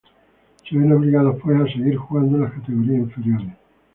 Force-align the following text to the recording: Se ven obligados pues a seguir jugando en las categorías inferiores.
Se 0.67 0.75
ven 0.75 0.91
obligados 0.93 1.37
pues 1.43 1.61
a 1.61 1.71
seguir 1.71 1.95
jugando 1.95 2.37
en 2.37 2.41
las 2.45 2.53
categorías 2.53 3.01
inferiores. 3.01 3.51